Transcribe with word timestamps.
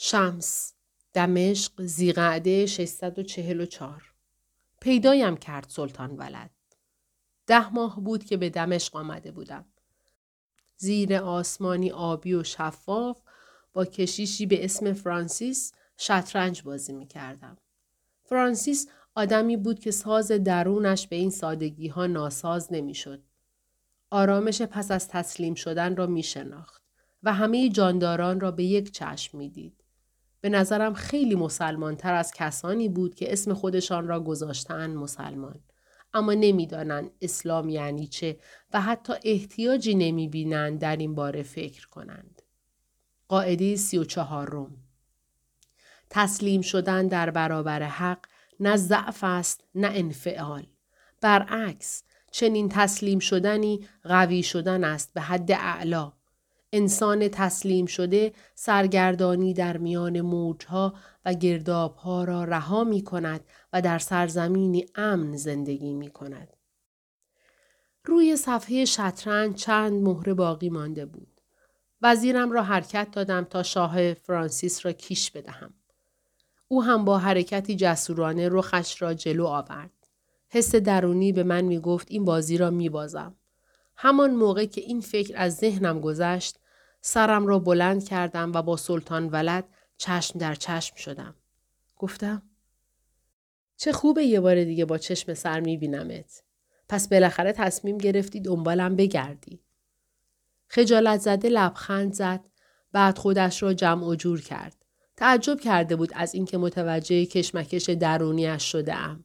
شمس 0.00 0.74
دمشق 1.12 1.82
زیقعده 1.82 2.66
644 2.66 4.02
پیدایم 4.80 5.36
کرد 5.36 5.66
سلطان 5.68 6.16
ولد. 6.16 6.50
ده 7.46 7.74
ماه 7.74 8.00
بود 8.00 8.24
که 8.24 8.36
به 8.36 8.50
دمشق 8.50 8.96
آمده 8.96 9.30
بودم. 9.30 9.64
زیر 10.76 11.14
آسمانی 11.14 11.90
آبی 11.90 12.34
و 12.34 12.42
شفاف 12.42 13.20
با 13.72 13.84
کشیشی 13.84 14.46
به 14.46 14.64
اسم 14.64 14.92
فرانسیس 14.92 15.72
شطرنج 15.96 16.62
بازی 16.62 16.92
می 16.92 17.06
کردم. 17.06 17.56
فرانسیس 18.24 18.88
آدمی 19.14 19.56
بود 19.56 19.78
که 19.78 19.90
ساز 19.90 20.32
درونش 20.32 21.06
به 21.06 21.16
این 21.16 21.30
سادگی 21.30 21.88
ها 21.88 22.06
ناساز 22.06 22.72
نمی 22.72 22.94
شد. 22.94 23.22
آرامش 24.10 24.62
پس 24.62 24.90
از 24.90 25.08
تسلیم 25.08 25.54
شدن 25.54 25.96
را 25.96 26.06
می 26.06 26.22
شناخت 26.22 26.82
و 27.22 27.32
همه 27.32 27.68
جانداران 27.68 28.40
را 28.40 28.50
به 28.50 28.64
یک 28.64 28.92
چشم 28.92 29.38
می 29.38 29.50
دید. 29.50 29.84
به 30.40 30.48
نظرم 30.48 30.94
خیلی 30.94 31.34
مسلمان 31.34 31.96
تر 31.96 32.14
از 32.14 32.32
کسانی 32.32 32.88
بود 32.88 33.14
که 33.14 33.32
اسم 33.32 33.54
خودشان 33.54 34.08
را 34.08 34.20
گذاشتن 34.20 34.94
مسلمان. 34.94 35.60
اما 36.14 36.34
نمی‌دانند 36.34 37.10
اسلام 37.20 37.68
یعنی 37.68 38.06
چه 38.06 38.38
و 38.72 38.80
حتی 38.80 39.12
احتیاجی 39.24 39.94
نمی 39.94 40.28
بینند 40.28 40.78
در 40.78 40.96
این 40.96 41.14
باره 41.14 41.42
فکر 41.42 41.88
کنند. 41.88 42.42
قاعده 43.28 43.76
سی 43.76 43.98
و 43.98 44.04
چهارم 44.04 44.76
تسلیم 46.10 46.60
شدن 46.60 47.06
در 47.06 47.30
برابر 47.30 47.82
حق 47.82 48.18
نه 48.60 48.76
ضعف 48.76 49.24
است 49.24 49.64
نه 49.74 49.90
انفعال. 49.94 50.66
برعکس 51.20 52.02
چنین 52.30 52.68
تسلیم 52.68 53.18
شدنی 53.18 53.88
قوی 54.02 54.42
شدن 54.42 54.84
است 54.84 55.14
به 55.14 55.20
حد 55.20 55.52
اعلا. 55.52 56.12
انسان 56.72 57.28
تسلیم 57.28 57.86
شده 57.86 58.32
سرگردانی 58.54 59.54
در 59.54 59.76
میان 59.76 60.20
موجها 60.20 60.94
و 61.24 61.34
گردابها 61.34 62.24
را 62.24 62.44
رها 62.44 62.84
می 62.84 63.02
کند 63.04 63.40
و 63.72 63.82
در 63.82 63.98
سرزمینی 63.98 64.86
امن 64.94 65.36
زندگی 65.36 65.94
می 65.94 66.10
کند. 66.10 66.56
روی 68.04 68.36
صفحه 68.36 68.84
شطرنج 68.84 69.54
چند 69.54 69.92
مهره 70.02 70.34
باقی 70.34 70.70
مانده 70.70 71.06
بود. 71.06 71.40
وزیرم 72.02 72.52
را 72.52 72.62
حرکت 72.62 73.08
دادم 73.10 73.44
تا 73.44 73.62
شاه 73.62 74.14
فرانسیس 74.14 74.86
را 74.86 74.92
کیش 74.92 75.30
بدهم. 75.30 75.74
او 76.68 76.84
هم 76.84 77.04
با 77.04 77.18
حرکتی 77.18 77.76
جسورانه 77.76 78.48
رخش 78.48 79.02
را 79.02 79.14
جلو 79.14 79.46
آورد. 79.46 79.90
حس 80.48 80.74
درونی 80.74 81.32
به 81.32 81.42
من 81.42 81.60
می 81.60 81.78
گفت 81.78 82.06
این 82.10 82.24
بازی 82.24 82.58
را 82.58 82.70
می 82.70 82.88
بازم. 82.88 83.34
همان 84.00 84.34
موقع 84.34 84.64
که 84.64 84.80
این 84.80 85.00
فکر 85.00 85.34
از 85.36 85.56
ذهنم 85.56 86.00
گذشت 86.00 86.58
سرم 87.00 87.46
را 87.46 87.58
بلند 87.58 88.04
کردم 88.04 88.52
و 88.52 88.62
با 88.62 88.76
سلطان 88.76 89.28
ولد 89.28 89.64
چشم 89.96 90.38
در 90.38 90.54
چشم 90.54 90.96
شدم. 90.96 91.34
گفتم 91.96 92.42
چه 93.76 93.92
خوبه 93.92 94.24
یه 94.24 94.40
بار 94.40 94.64
دیگه 94.64 94.84
با 94.84 94.98
چشم 94.98 95.34
سر 95.34 95.60
بینمت. 95.60 96.42
پس 96.88 97.08
بالاخره 97.08 97.52
تصمیم 97.52 97.98
گرفتی 97.98 98.40
دنبالم 98.40 98.96
بگردی. 98.96 99.60
خجالت 100.68 101.20
زده 101.20 101.48
لبخند 101.48 102.12
زد 102.12 102.44
بعد 102.92 103.18
خودش 103.18 103.62
را 103.62 103.74
جمع 103.74 104.06
و 104.06 104.14
جور 104.14 104.40
کرد. 104.40 104.84
تعجب 105.16 105.60
کرده 105.60 105.96
بود 105.96 106.12
از 106.14 106.34
اینکه 106.34 106.58
متوجه 106.58 107.26
کشمکش 107.26 107.90
درونیش 107.90 108.62
شده 108.62 108.94
ام. 108.94 109.24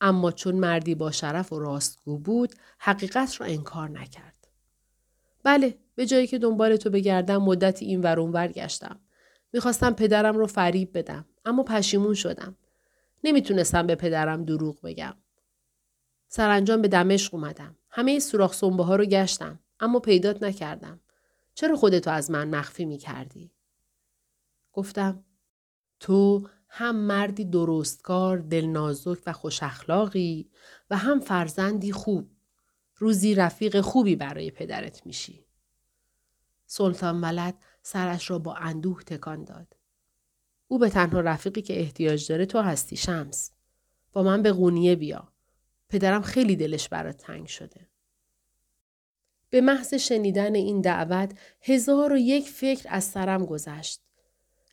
اما 0.00 0.32
چون 0.32 0.54
مردی 0.54 0.94
با 0.94 1.10
شرف 1.10 1.52
و 1.52 1.58
راستگو 1.58 2.18
بود 2.18 2.54
حقیقت 2.78 3.40
را 3.40 3.46
انکار 3.46 3.90
نکرد. 3.90 4.48
بله 5.42 5.78
به 5.94 6.06
جایی 6.06 6.26
که 6.26 6.38
دنبال 6.38 6.76
تو 6.76 6.90
بگردم 6.90 7.42
مدتی 7.42 7.84
این 7.84 8.00
ورون 8.00 8.32
برگشتم. 8.32 9.00
می‌خواستم 9.52 9.92
پدرم 9.92 10.36
رو 10.36 10.46
فریب 10.46 10.98
بدم 10.98 11.24
اما 11.44 11.62
پشیمون 11.62 12.14
شدم. 12.14 12.56
نمی‌تونستم 13.24 13.86
به 13.86 13.94
پدرم 13.94 14.44
دروغ 14.44 14.80
بگم. 14.82 15.14
سرانجام 16.28 16.82
به 16.82 16.88
دمشق 16.88 17.34
اومدم. 17.34 17.76
همه 17.90 18.18
سوراخ 18.18 18.54
سنبه 18.54 18.84
ها 18.84 18.96
رو 18.96 19.04
گشتم 19.04 19.58
اما 19.80 20.00
پیدات 20.00 20.42
نکردم. 20.42 21.00
چرا 21.54 21.76
خودتو 21.76 22.10
از 22.10 22.30
من 22.30 22.48
مخفی 22.48 22.84
می‌کردی؟ 22.84 23.52
گفتم 24.72 25.24
تو 26.00 26.48
هم 26.78 26.96
مردی 26.96 27.44
درستکار، 27.44 28.38
دلنازک 28.38 29.18
و 29.26 29.32
خوش 29.32 29.62
اخلاقی 29.62 30.50
و 30.90 30.96
هم 30.96 31.20
فرزندی 31.20 31.92
خوب. 31.92 32.30
روزی 32.96 33.34
رفیق 33.34 33.80
خوبی 33.80 34.16
برای 34.16 34.50
پدرت 34.50 35.06
میشی. 35.06 35.44
سلطان 36.66 37.20
ولد 37.20 37.54
سرش 37.82 38.30
را 38.30 38.38
با 38.38 38.54
اندوه 38.54 39.02
تکان 39.02 39.44
داد. 39.44 39.76
او 40.68 40.78
به 40.78 40.90
تنها 40.90 41.20
رفیقی 41.20 41.62
که 41.62 41.80
احتیاج 41.80 42.28
داره 42.28 42.46
تو 42.46 42.60
هستی 42.60 42.96
شمس. 42.96 43.52
با 44.12 44.22
من 44.22 44.42
به 44.42 44.52
قونیه 44.52 44.96
بیا. 44.96 45.32
پدرم 45.88 46.22
خیلی 46.22 46.56
دلش 46.56 46.88
برات 46.88 47.16
تنگ 47.16 47.46
شده. 47.46 47.88
به 49.50 49.60
محض 49.60 49.94
شنیدن 49.94 50.54
این 50.54 50.80
دعوت 50.80 51.38
هزار 51.60 52.12
و 52.12 52.16
یک 52.16 52.48
فکر 52.48 52.86
از 52.90 53.04
سرم 53.04 53.46
گذشت. 53.46 54.07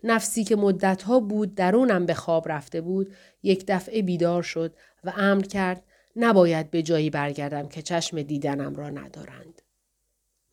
نفسی 0.06 0.44
که 0.44 0.56
مدتها 0.56 1.20
بود 1.20 1.56
درونم 1.56 2.06
به 2.06 2.14
خواب 2.14 2.50
رفته 2.50 2.82
بود 2.82 3.14
یک 3.44 3.66
دفعه 3.68 4.02
بیدار 4.02 4.44
شد 4.44 4.76
و 5.04 5.14
امر 5.18 5.44
کرد 5.44 5.84
نباید 6.16 6.72
به 6.72 6.82
جایی 6.82 7.10
برگردم 7.10 7.68
که 7.68 7.82
چشم 7.82 8.22
دیدنم 8.22 8.76
را 8.76 8.90
ندارند. 8.90 9.62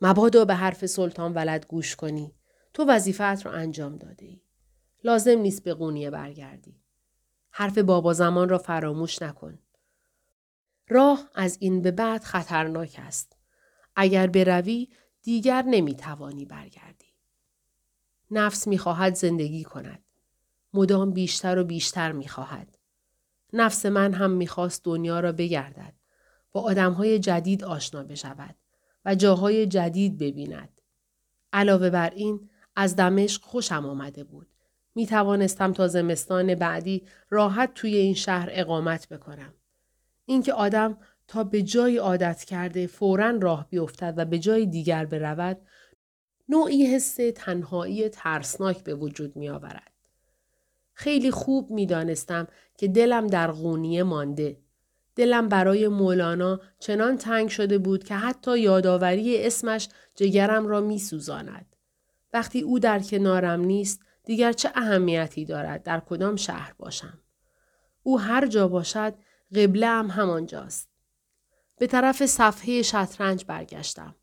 مبادا 0.01 0.45
به 0.45 0.55
حرف 0.55 0.87
سلطان 0.87 1.33
ولد 1.33 1.67
گوش 1.67 1.97
کنی. 1.97 2.35
تو 2.75 2.85
وظیفت 2.85 3.47
را 3.47 3.53
انجام 3.53 3.97
داده 3.97 4.27
ای. 4.27 4.41
لازم 5.05 5.39
نیست 5.39 5.65
به 5.65 5.75
قونیه 5.75 6.11
برگردی. 6.11 6.81
حرف 7.51 7.79
بابا 7.79 8.13
زمان 8.13 8.49
را 8.49 8.59
فراموش 8.59 9.23
نکن. 9.23 9.59
راه 10.89 11.31
از 11.35 11.57
این 11.61 11.83
به 11.83 11.91
بعد 11.91 12.25
خطرناک 12.25 12.97
است. 12.99 13.37
اگر 13.97 14.27
بروی 14.27 14.89
دیگر 15.23 15.63
نمی‌توانی 15.63 16.45
برگردی. 16.45 17.12
نفس 18.33 18.69
می‌خواهد 18.69 19.15
زندگی 19.15 19.65
کند. 19.65 20.05
مدام 20.75 21.11
بیشتر 21.11 21.59
و 21.59 21.65
بیشتر 21.65 22.13
می‌خواهد. 22.13 22.79
نفس 23.53 23.87
من 23.87 24.13
هم 24.13 24.31
می‌خواست 24.31 24.85
دنیا 24.85 25.21
را 25.21 25.33
بگردد. 25.33 25.95
با 26.53 26.61
آدمهای 26.61 27.19
جدید 27.19 27.65
آشنا 27.65 28.03
بشود 28.03 28.55
و 29.05 29.15
جاهای 29.15 29.67
جدید 29.67 30.19
ببیند. 30.19 30.81
علاوه 31.53 31.91
بر 31.91 32.11
این 32.11 32.51
از 32.77 32.97
دمشق 32.97 33.43
خوشم 33.43 33.87
آمده 33.87 34.25
بود. 34.25 34.47
می 34.95 35.07
توانستم 35.07 35.73
تا 35.73 35.89
زمستان 35.89 36.55
بعدی 36.55 37.07
راحت 37.31 37.75
توی 37.75 37.97
این 37.97 38.15
شهر 38.15 38.49
اقامت 38.53 39.09
بکنم. 39.09 39.55
اینکه 40.25 40.53
آدم 40.53 40.99
تا 41.29 41.45
به 41.45 41.63
جای 41.63 41.97
عادت 41.97 42.45
کرده 42.45 42.87
فورا 42.87 43.31
راه 43.31 43.67
بیفتد 43.71 44.15
و 44.17 44.25
به 44.25 44.39
جای 44.39 44.67
دیگر 44.67 45.05
برود 45.05 45.59
نوعی 46.49 46.87
حس 46.87 47.19
تنهایی 47.35 48.09
ترسناک 48.09 48.85
به 48.85 48.95
وجود 48.95 49.37
می 49.37 49.49
آورد. 49.49 49.93
خیلی 50.95 51.31
خوب 51.31 51.71
می 51.71 51.87
دانستم 51.87 52.49
که 52.79 52.89
دلم 52.89 53.27
در 53.27 53.53
غونیه 53.53 54.03
مانده. 54.03 54.57
دلم 55.17 55.49
برای 55.49 55.89
مولانا 55.89 56.61
چنان 56.79 57.17
تنگ 57.17 57.49
شده 57.49 57.79
بود 57.79 58.05
که 58.05 58.15
حتی 58.15 58.59
یادآوری 58.59 59.47
اسمش 59.47 59.89
جگرم 60.15 60.67
را 60.67 60.81
می 60.81 60.99
سوزاند. 60.99 61.77
وقتی 62.33 62.61
او 62.61 62.79
در 62.79 63.01
کنارم 63.01 63.61
نیست 63.61 64.01
دیگر 64.25 64.53
چه 64.53 64.71
اهمیتی 64.75 65.45
دارد 65.45 65.83
در 65.83 66.01
کدام 66.01 66.37
شهر 66.37 66.75
باشم. 66.79 67.19
او 68.03 68.21
هر 68.21 68.47
جا 68.47 68.69
باشد 68.69 69.15
قبله 69.55 69.87
هم 69.87 70.11
همانجاست. 70.11 70.89
به 71.79 71.87
طرف 71.87 72.27
صفحه 72.27 72.83
شطرنج 72.83 73.45
برگشتم. 73.45 74.15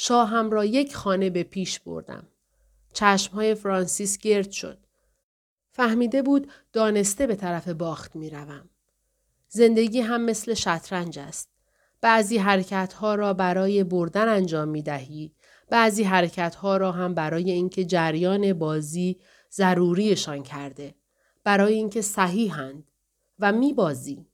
شاهم 0.00 0.50
را 0.50 0.64
یک 0.64 0.96
خانه 0.96 1.30
به 1.30 1.42
پیش 1.42 1.80
بردم. 1.80 2.26
چشمهای 2.92 3.54
فرانسیس 3.54 4.18
گرد 4.18 4.50
شد. 4.50 4.78
فهمیده 5.70 6.22
بود 6.22 6.50
دانسته 6.72 7.26
به 7.26 7.36
طرف 7.36 7.68
باخت 7.68 8.16
می 8.16 8.30
روم. 8.30 8.68
زندگی 9.48 10.00
هم 10.00 10.22
مثل 10.22 10.54
شطرنج 10.54 11.18
است. 11.18 11.48
بعضی 12.00 12.38
حرکت 12.38 12.92
ها 12.92 13.14
را 13.14 13.32
برای 13.32 13.84
بردن 13.84 14.28
انجام 14.28 14.68
می 14.68 14.82
دهی. 14.82 15.34
بعضی 15.70 16.02
حرکت 16.02 16.54
ها 16.54 16.76
را 16.76 16.92
هم 16.92 17.14
برای 17.14 17.50
اینکه 17.50 17.84
جریان 17.84 18.52
بازی 18.52 19.20
ضروریشان 19.52 20.42
کرده. 20.42 20.94
برای 21.44 21.74
اینکه 21.74 22.00
صحیحند 22.00 22.90
و 23.38 23.52
می 23.52 23.72
بازی. 23.72 24.26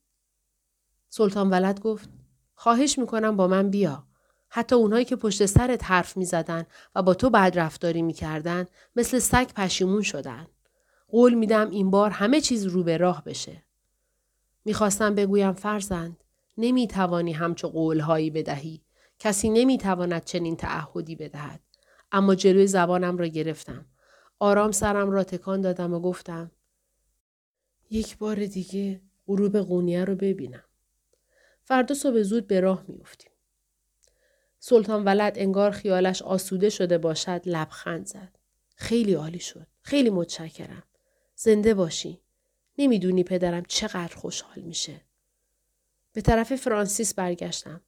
سلطان 1.09 1.49
ولد 1.49 1.79
گفت 1.79 2.09
خواهش 2.55 2.99
می‌کنم 2.99 3.37
با 3.37 3.47
من 3.47 3.69
بیا. 3.69 4.07
حتی 4.55 4.75
اونهایی 4.75 5.05
که 5.05 5.15
پشت 5.15 5.45
سرت 5.45 5.83
حرف 5.83 6.17
می 6.17 6.25
زدن 6.25 6.65
و 6.95 7.01
با 7.01 7.13
تو 7.13 7.29
بد 7.29 7.53
رفتاری 7.55 8.01
می 8.01 8.13
کردن 8.13 8.65
مثل 8.95 9.19
سگ 9.19 9.47
پشیمون 9.47 10.01
شدن. 10.01 10.47
قول 11.07 11.33
میدم 11.33 11.69
این 11.69 11.91
بار 11.91 12.09
همه 12.09 12.41
چیز 12.41 12.65
رو 12.65 12.83
به 12.83 12.97
راه 12.97 13.23
بشه. 13.23 13.63
می‌خواستم 14.65 15.15
بگویم 15.15 15.53
فرزند 15.53 16.23
نمی 16.57 16.87
توانی 16.87 17.33
همچو 17.33 17.67
قولهایی 17.67 18.29
بدهی. 18.29 18.81
کسی 19.19 19.49
نمی 19.49 19.77
تواند 19.77 20.23
چنین 20.23 20.55
تعهدی 20.55 21.15
بدهد. 21.15 21.59
اما 22.11 22.35
جلوی 22.35 22.67
زبانم 22.67 23.17
را 23.17 23.27
گرفتم. 23.27 23.85
آرام 24.39 24.71
سرم 24.71 25.11
را 25.11 25.23
تکان 25.23 25.61
دادم 25.61 25.93
و 25.93 25.99
گفتم 25.99 26.51
یک 27.89 28.17
بار 28.17 28.45
دیگه 28.45 29.01
غروب 29.27 29.57
قونیه 29.57 30.05
رو 30.05 30.15
ببینم. 30.15 30.63
فردا 31.63 31.95
صبح 31.95 32.21
زود 32.21 32.47
به 32.47 32.59
راه 32.59 32.83
میافتیم. 32.87 33.34
سلطان 34.67 35.03
ولد 35.03 35.33
انگار 35.35 35.71
خیالش 35.71 36.21
آسوده 36.21 36.69
شده 36.69 36.97
باشد 36.97 37.41
لبخند 37.45 38.05
زد. 38.05 38.35
خیلی 38.75 39.13
عالی 39.13 39.39
شد. 39.39 39.67
خیلی 39.81 40.09
متشکرم. 40.09 40.83
زنده 41.35 41.73
باشی. 41.73 42.21
نمی‌دونی 42.77 43.23
پدرم 43.23 43.63
چقدر 43.67 44.15
خوشحال 44.15 44.63
میشه. 44.63 45.01
به 46.13 46.21
طرف 46.21 46.55
فرانسیس 46.55 47.13
برگشتم. 47.13 47.81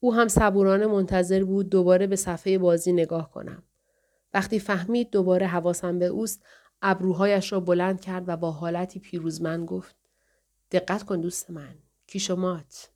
او 0.00 0.14
هم 0.14 0.28
صبورانه 0.28 0.86
منتظر 0.86 1.44
بود 1.44 1.68
دوباره 1.68 2.06
به 2.06 2.16
صفحه 2.16 2.58
بازی 2.58 2.92
نگاه 2.92 3.30
کنم. 3.30 3.62
وقتی 4.34 4.58
فهمید 4.58 5.10
دوباره 5.10 5.46
حواسم 5.46 5.98
به 5.98 6.06
اوست 6.06 6.44
ابروهایش 6.82 7.52
را 7.52 7.60
بلند 7.60 8.00
کرد 8.00 8.24
و 8.26 8.36
با 8.36 8.50
حالتی 8.50 9.00
پیروزمند 9.00 9.68
گفت 9.68 9.96
دقت 10.70 11.02
کن 11.02 11.20
دوست 11.20 11.50
من 11.50 11.74
کی 12.06 12.20
شمات 12.20 12.90